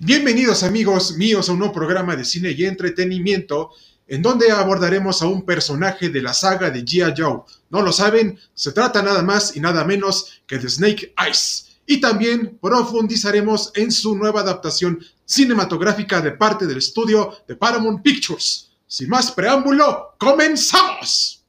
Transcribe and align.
Bienvenidos 0.00 0.62
amigos 0.62 1.16
míos 1.16 1.48
a 1.48 1.52
un 1.52 1.58
nuevo 1.58 1.74
programa 1.74 2.16
de 2.16 2.24
cine 2.24 2.50
y 2.50 2.64
entretenimiento 2.64 3.70
en 4.08 4.20
donde 4.22 4.50
abordaremos 4.50 5.22
a 5.22 5.26
un 5.26 5.44
personaje 5.44 6.08
de 6.08 6.20
la 6.22 6.34
saga 6.34 6.70
de 6.70 6.84
G.I. 6.84 7.14
Joe. 7.16 7.42
No 7.70 7.82
lo 7.82 7.92
saben, 7.92 8.38
se 8.54 8.72
trata 8.72 9.02
nada 9.02 9.22
más 9.22 9.56
y 9.56 9.60
nada 9.60 9.84
menos 9.84 10.42
que 10.46 10.58
de 10.58 10.68
Snake 10.68 11.14
Eyes. 11.24 11.76
Y 11.86 12.00
también 12.00 12.58
profundizaremos 12.60 13.72
en 13.74 13.90
su 13.90 14.16
nueva 14.16 14.40
adaptación 14.40 15.04
cinematográfica 15.24 16.20
de 16.20 16.32
parte 16.32 16.66
del 16.66 16.78
estudio 16.78 17.38
de 17.46 17.56
Paramount 17.56 18.02
Pictures. 18.02 18.70
Sin 18.86 19.08
más 19.08 19.30
preámbulo, 19.32 20.14
comenzamos. 20.18 21.41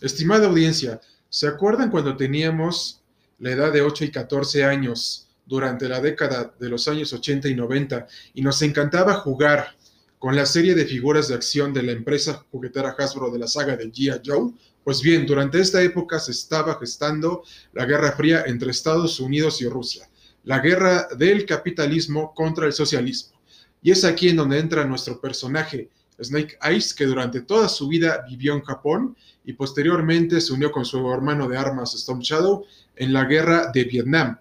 Estimada 0.00 0.46
audiencia, 0.46 1.00
¿se 1.28 1.48
acuerdan 1.48 1.90
cuando 1.90 2.16
teníamos 2.16 3.02
la 3.40 3.50
edad 3.50 3.72
de 3.72 3.82
8 3.82 4.04
y 4.04 4.10
14 4.12 4.64
años 4.64 5.28
durante 5.44 5.88
la 5.88 6.00
década 6.00 6.54
de 6.60 6.68
los 6.68 6.86
años 6.86 7.12
80 7.12 7.48
y 7.48 7.56
90 7.56 8.06
y 8.34 8.42
nos 8.42 8.62
encantaba 8.62 9.14
jugar 9.14 9.76
con 10.20 10.36
la 10.36 10.46
serie 10.46 10.76
de 10.76 10.84
figuras 10.84 11.26
de 11.26 11.34
acción 11.34 11.72
de 11.72 11.82
la 11.82 11.92
empresa 11.92 12.44
juguetera 12.52 12.94
Hasbro 12.96 13.30
de 13.30 13.40
la 13.40 13.48
saga 13.48 13.76
de 13.76 13.90
G.I. 13.90 14.20
Joe? 14.24 14.52
Pues 14.84 15.02
bien, 15.02 15.26
durante 15.26 15.60
esta 15.60 15.82
época 15.82 16.20
se 16.20 16.30
estaba 16.30 16.78
gestando 16.78 17.42
la 17.72 17.84
Guerra 17.84 18.12
Fría 18.12 18.44
entre 18.46 18.70
Estados 18.70 19.18
Unidos 19.18 19.60
y 19.62 19.68
Rusia, 19.68 20.08
la 20.44 20.60
guerra 20.60 21.08
del 21.16 21.44
capitalismo 21.44 22.32
contra 22.34 22.66
el 22.66 22.72
socialismo. 22.72 23.40
Y 23.82 23.90
es 23.90 24.04
aquí 24.04 24.28
en 24.28 24.36
donde 24.36 24.58
entra 24.60 24.84
nuestro 24.84 25.20
personaje, 25.20 25.90
Snake 26.20 26.58
Eyes, 26.62 26.92
que 26.94 27.06
durante 27.06 27.42
toda 27.42 27.68
su 27.68 27.88
vida 27.88 28.24
vivió 28.28 28.54
en 28.54 28.62
Japón 28.62 29.16
y 29.44 29.52
posteriormente 29.52 30.40
se 30.40 30.52
unió 30.52 30.70
con 30.70 30.84
su 30.84 30.98
hermano 31.12 31.48
de 31.48 31.56
armas 31.56 31.94
Storm 31.94 32.20
Shadow 32.20 32.64
en 32.96 33.12
la 33.12 33.24
guerra 33.24 33.70
de 33.72 33.84
Vietnam. 33.84 34.38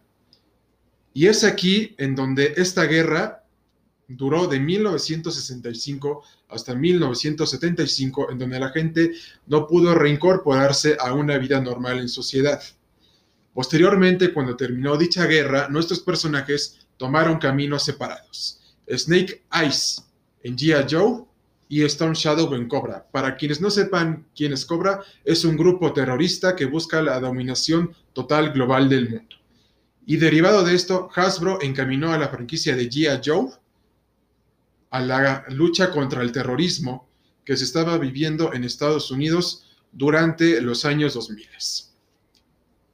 Y 1.13 1.27
es 1.27 1.43
aquí 1.43 1.95
en 1.97 2.15
donde 2.15 2.53
esta 2.57 2.83
guerra 2.83 3.43
duró 4.07 4.47
de 4.47 4.59
1965 4.59 6.23
hasta 6.49 6.73
1975, 6.73 8.31
en 8.31 8.39
donde 8.39 8.59
la 8.59 8.69
gente 8.69 9.11
no 9.47 9.67
pudo 9.67 9.93
reincorporarse 9.95 10.97
a 10.99 11.13
una 11.13 11.37
vida 11.37 11.59
normal 11.59 11.99
en 11.99 12.07
sociedad. 12.07 12.61
Posteriormente, 13.53 14.33
cuando 14.33 14.55
terminó 14.55 14.97
dicha 14.97 15.25
guerra, 15.25 15.67
nuestros 15.69 15.99
personajes 15.99 16.87
tomaron 16.95 17.37
caminos 17.39 17.83
separados. 17.83 18.61
Snake 18.89 19.43
Eyes 19.51 20.03
en 20.43 20.55
G.I. 20.55 20.85
Joe 20.89 21.26
y 21.69 21.83
Storm 21.83 22.13
Shadow 22.13 22.53
en 22.55 22.67
Cobra. 22.67 23.05
Para 23.11 23.35
quienes 23.35 23.61
no 23.61 23.69
sepan 23.69 24.27
quién 24.35 24.53
es 24.53 24.65
Cobra, 24.65 25.01
es 25.23 25.43
un 25.43 25.57
grupo 25.57 25.93
terrorista 25.93 26.55
que 26.55 26.65
busca 26.65 27.01
la 27.01 27.19
dominación 27.19 27.93
total 28.13 28.51
global 28.51 28.89
del 28.89 29.09
mundo. 29.09 29.35
Y 30.05 30.17
derivado 30.17 30.63
de 30.63 30.73
esto, 30.73 31.09
Hasbro 31.13 31.61
encaminó 31.61 32.13
a 32.13 32.17
la 32.17 32.29
franquicia 32.29 32.75
de 32.75 32.89
G.I. 32.89 33.21
Joe 33.25 33.51
a 34.89 35.01
la 35.01 35.43
lucha 35.49 35.91
contra 35.91 36.21
el 36.21 36.31
terrorismo 36.31 37.09
que 37.43 37.57
se 37.57 37.65
estaba 37.65 37.97
viviendo 37.97 38.53
en 38.53 38.63
Estados 38.63 39.11
Unidos 39.11 39.65
durante 39.91 40.61
los 40.61 40.85
años 40.85 41.13
2000. 41.13 41.47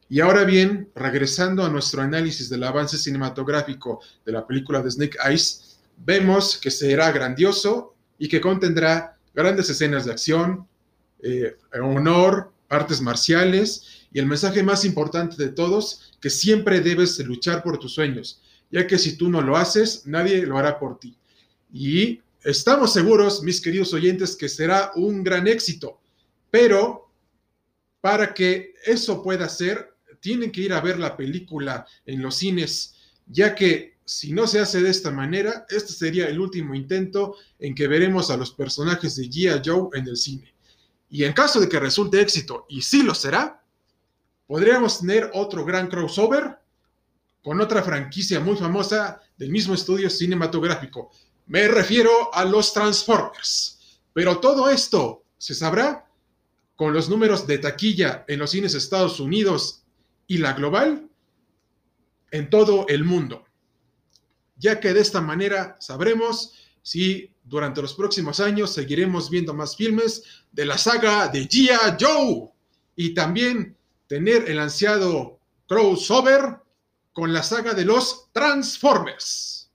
Y 0.09 0.19
ahora 0.19 0.43
bien, 0.43 0.91
regresando 0.95 1.63
a 1.63 1.69
nuestro 1.69 2.01
análisis 2.01 2.49
del 2.49 2.63
avance 2.63 2.97
cinematográfico 2.97 4.01
de 4.25 4.31
la 4.31 4.45
película 4.45 4.81
de 4.81 4.91
Snake 4.91 5.17
Eyes, 5.27 5.79
vemos 5.97 6.57
que 6.57 6.69
será 6.71 7.11
grandioso 7.11 7.92
y 8.23 8.29
que 8.29 8.39
contendrá 8.39 9.17
grandes 9.35 9.69
escenas 9.69 10.05
de 10.05 10.13
acción, 10.13 10.65
eh, 11.21 11.57
honor, 11.73 12.53
artes 12.69 13.01
marciales 13.01 14.05
y 14.13 14.19
el 14.19 14.27
mensaje 14.27 14.63
más 14.63 14.85
importante 14.85 15.35
de 15.35 15.49
todos, 15.49 16.13
que 16.21 16.29
siempre 16.29 16.79
debes 16.79 17.19
luchar 17.19 17.61
por 17.61 17.77
tus 17.79 17.95
sueños, 17.95 18.41
ya 18.71 18.87
que 18.87 18.97
si 18.97 19.17
tú 19.17 19.27
no 19.27 19.41
lo 19.41 19.57
haces, 19.57 20.03
nadie 20.05 20.45
lo 20.45 20.57
hará 20.57 20.79
por 20.79 20.99
ti. 20.99 21.17
Y 21.73 22.21
estamos 22.45 22.93
seguros, 22.93 23.43
mis 23.43 23.59
queridos 23.59 23.93
oyentes, 23.93 24.37
que 24.37 24.47
será 24.47 24.93
un 24.95 25.21
gran 25.21 25.45
éxito, 25.45 25.99
pero 26.49 27.11
para 27.99 28.33
que 28.33 28.73
eso 28.85 29.21
pueda 29.21 29.49
ser, 29.49 29.97
tienen 30.21 30.49
que 30.49 30.61
ir 30.61 30.71
a 30.71 30.79
ver 30.79 30.97
la 30.97 31.17
película 31.17 31.85
en 32.05 32.21
los 32.21 32.37
cines, 32.37 32.95
ya 33.27 33.55
que 33.55 33.93
si 34.05 34.33
no 34.33 34.47
se 34.47 34.59
hace 34.59 34.81
de 34.81 34.89
esta 34.89 35.11
manera, 35.11 35.65
este 35.69 35.93
sería 35.93 36.27
el 36.27 36.39
último 36.39 36.75
intento 36.75 37.35
en 37.59 37.73
que 37.73 37.87
veremos 37.87 38.29
a 38.29 38.37
los 38.37 38.51
personajes 38.51 39.15
de 39.15 39.29
G.I. 39.29 39.61
Joe 39.63 39.89
en 39.93 40.07
el 40.07 40.17
cine. 40.17 40.53
Y 41.09 41.23
en 41.23 41.33
caso 41.33 41.59
de 41.59 41.69
que 41.69 41.79
resulte 41.79 42.19
éxito, 42.19 42.65
y 42.67 42.81
sí 42.81 43.03
lo 43.03 43.15
será, 43.15 43.63
podríamos 44.47 44.99
tener 44.99 45.29
otro 45.33 45.63
gran 45.63 45.87
crossover 45.87 46.57
con 47.41 47.61
otra 47.61 47.83
franquicia 47.83 48.39
muy 48.39 48.57
famosa 48.57 49.21
del 49.37 49.51
mismo 49.51 49.73
estudio 49.73 50.09
cinematográfico. 50.09 51.11
Me 51.47 51.67
refiero 51.67 52.33
a 52.33 52.45
los 52.45 52.73
Transformers. 52.73 53.99
Pero 54.13 54.39
todo 54.39 54.69
esto 54.69 55.23
se 55.37 55.55
sabrá 55.55 56.07
con 56.75 56.93
los 56.93 57.09
números 57.09 57.45
de 57.47 57.57
taquilla 57.57 58.25
en 58.27 58.39
los 58.39 58.51
cines 58.51 58.73
Estados 58.73 59.19
Unidos 59.19 59.83
y 60.27 60.37
la 60.37 60.53
global 60.53 61.09
en 62.33 62.49
todo 62.49 62.85
el 62.89 63.05
mundo 63.05 63.45
ya 64.63 64.79
que 64.79 64.93
de 64.93 65.01
esta 65.01 65.21
manera 65.21 65.75
sabremos 65.79 66.53
si 66.81 67.29
durante 67.43 67.81
los 67.81 67.93
próximos 67.93 68.39
años 68.39 68.73
seguiremos 68.73 69.29
viendo 69.29 69.53
más 69.53 69.75
filmes 69.75 70.23
de 70.51 70.65
la 70.65 70.77
saga 70.77 71.27
de 71.27 71.47
G.I. 71.47 71.97
Joe 71.99 72.49
y 72.95 73.13
también 73.13 73.75
tener 74.07 74.49
el 74.49 74.59
ansiado 74.59 75.39
crossover 75.67 76.59
con 77.11 77.33
la 77.33 77.43
saga 77.43 77.73
de 77.73 77.83
los 77.83 78.29
Transformers. 78.31 79.69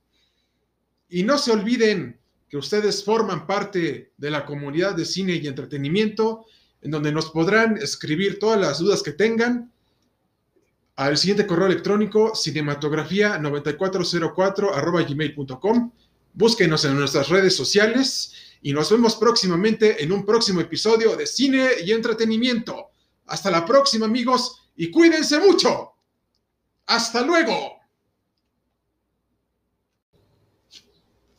Y 1.09 1.21
no 1.23 1.37
se 1.37 1.51
olviden 1.51 2.19
que 2.49 2.57
ustedes 2.57 3.03
forman 3.03 3.45
parte 3.45 4.11
de 4.17 4.31
la 4.31 4.45
comunidad 4.45 4.95
de 4.95 5.05
cine 5.05 5.35
y 5.35 5.47
entretenimiento, 5.47 6.45
en 6.81 6.91
donde 6.91 7.11
nos 7.11 7.29
podrán 7.29 7.77
escribir 7.77 8.39
todas 8.39 8.59
las 8.59 8.79
dudas 8.79 9.03
que 9.03 9.11
tengan 9.11 9.71
al 10.99 11.17
siguiente 11.17 11.47
correo 11.47 11.65
electrónico 11.67 12.33
cinematografía9404 12.33 15.07
gmail.com. 15.07 15.91
Búsquenos 16.33 16.83
en 16.83 16.99
nuestras 16.99 17.29
redes 17.29 17.55
sociales 17.55 18.33
y 18.61 18.73
nos 18.73 18.91
vemos 18.91 19.15
próximamente 19.15 20.03
en 20.03 20.11
un 20.11 20.25
próximo 20.25 20.59
episodio 20.59 21.15
de 21.15 21.25
Cine 21.25 21.69
y 21.85 21.93
Entretenimiento. 21.93 22.89
Hasta 23.27 23.49
la 23.49 23.65
próxima 23.65 24.07
amigos 24.07 24.61
y 24.75 24.91
cuídense 24.91 25.39
mucho. 25.39 25.93
Hasta 26.87 27.21
luego. 27.21 27.79